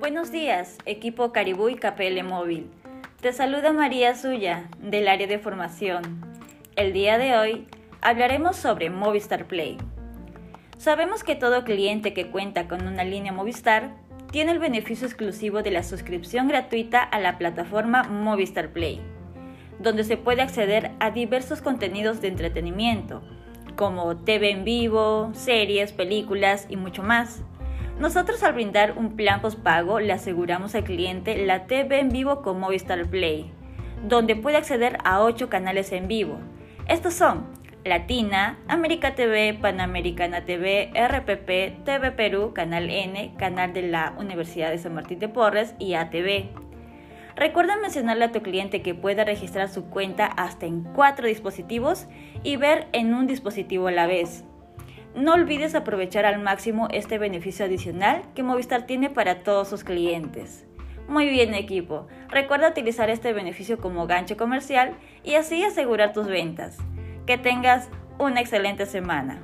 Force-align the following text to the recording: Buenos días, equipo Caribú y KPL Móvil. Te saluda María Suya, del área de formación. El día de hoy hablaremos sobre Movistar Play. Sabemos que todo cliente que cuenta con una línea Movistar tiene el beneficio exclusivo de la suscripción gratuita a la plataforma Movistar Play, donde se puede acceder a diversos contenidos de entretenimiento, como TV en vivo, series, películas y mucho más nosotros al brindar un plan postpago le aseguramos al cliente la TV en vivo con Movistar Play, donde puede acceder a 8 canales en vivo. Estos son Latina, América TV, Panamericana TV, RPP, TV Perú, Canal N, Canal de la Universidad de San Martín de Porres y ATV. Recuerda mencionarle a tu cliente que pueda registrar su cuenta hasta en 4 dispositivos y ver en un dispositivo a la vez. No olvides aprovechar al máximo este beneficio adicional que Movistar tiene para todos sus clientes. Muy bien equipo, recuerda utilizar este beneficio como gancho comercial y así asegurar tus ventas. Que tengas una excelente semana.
Buenos 0.00 0.32
días, 0.32 0.78
equipo 0.86 1.30
Caribú 1.30 1.68
y 1.68 1.74
KPL 1.74 2.24
Móvil. 2.24 2.70
Te 3.20 3.34
saluda 3.34 3.74
María 3.74 4.14
Suya, 4.14 4.70
del 4.80 5.06
área 5.08 5.26
de 5.26 5.38
formación. 5.38 6.24
El 6.74 6.94
día 6.94 7.18
de 7.18 7.36
hoy 7.36 7.66
hablaremos 8.00 8.56
sobre 8.56 8.88
Movistar 8.88 9.44
Play. 9.44 9.76
Sabemos 10.78 11.22
que 11.22 11.34
todo 11.34 11.64
cliente 11.64 12.14
que 12.14 12.30
cuenta 12.30 12.66
con 12.66 12.86
una 12.86 13.04
línea 13.04 13.34
Movistar 13.34 13.90
tiene 14.30 14.52
el 14.52 14.58
beneficio 14.58 15.06
exclusivo 15.06 15.62
de 15.62 15.70
la 15.70 15.82
suscripción 15.82 16.48
gratuita 16.48 17.02
a 17.02 17.20
la 17.20 17.36
plataforma 17.36 18.04
Movistar 18.04 18.70
Play, 18.70 19.02
donde 19.80 20.04
se 20.04 20.16
puede 20.16 20.40
acceder 20.40 20.92
a 20.98 21.10
diversos 21.10 21.60
contenidos 21.60 22.22
de 22.22 22.28
entretenimiento, 22.28 23.20
como 23.76 24.16
TV 24.16 24.50
en 24.50 24.64
vivo, 24.64 25.30
series, 25.34 25.92
películas 25.92 26.64
y 26.70 26.76
mucho 26.76 27.02
más 27.02 27.42
nosotros 28.00 28.42
al 28.42 28.54
brindar 28.54 28.94
un 28.96 29.14
plan 29.14 29.42
postpago 29.42 30.00
le 30.00 30.14
aseguramos 30.14 30.74
al 30.74 30.84
cliente 30.84 31.44
la 31.44 31.66
TV 31.66 32.00
en 32.00 32.08
vivo 32.08 32.40
con 32.40 32.58
Movistar 32.58 33.06
Play, 33.06 33.52
donde 34.08 34.36
puede 34.36 34.56
acceder 34.56 34.96
a 35.04 35.20
8 35.20 35.50
canales 35.50 35.92
en 35.92 36.08
vivo. 36.08 36.38
Estos 36.88 37.12
son 37.12 37.46
Latina, 37.84 38.58
América 38.68 39.14
TV, 39.14 39.52
Panamericana 39.52 40.46
TV, 40.46 40.90
RPP, 40.94 41.84
TV 41.84 42.10
Perú, 42.12 42.52
Canal 42.54 42.88
N, 42.88 43.34
Canal 43.36 43.74
de 43.74 43.82
la 43.82 44.14
Universidad 44.18 44.70
de 44.70 44.78
San 44.78 44.94
Martín 44.94 45.18
de 45.18 45.28
Porres 45.28 45.74
y 45.78 45.92
ATV. 45.92 46.48
Recuerda 47.36 47.76
mencionarle 47.76 48.24
a 48.24 48.32
tu 48.32 48.40
cliente 48.40 48.80
que 48.80 48.94
pueda 48.94 49.24
registrar 49.24 49.68
su 49.68 49.90
cuenta 49.90 50.24
hasta 50.24 50.64
en 50.64 50.84
4 50.84 51.26
dispositivos 51.26 52.06
y 52.42 52.56
ver 52.56 52.88
en 52.92 53.12
un 53.12 53.26
dispositivo 53.26 53.88
a 53.88 53.92
la 53.92 54.06
vez. 54.06 54.44
No 55.14 55.34
olvides 55.34 55.74
aprovechar 55.74 56.24
al 56.24 56.40
máximo 56.40 56.86
este 56.92 57.18
beneficio 57.18 57.64
adicional 57.64 58.22
que 58.34 58.44
Movistar 58.44 58.86
tiene 58.86 59.10
para 59.10 59.42
todos 59.42 59.68
sus 59.68 59.82
clientes. 59.82 60.66
Muy 61.08 61.28
bien 61.28 61.54
equipo, 61.54 62.06
recuerda 62.28 62.68
utilizar 62.68 63.10
este 63.10 63.32
beneficio 63.32 63.78
como 63.78 64.06
gancho 64.06 64.36
comercial 64.36 64.94
y 65.24 65.34
así 65.34 65.64
asegurar 65.64 66.12
tus 66.12 66.28
ventas. 66.28 66.78
Que 67.26 67.36
tengas 67.36 67.88
una 68.18 68.40
excelente 68.40 68.86
semana. 68.86 69.42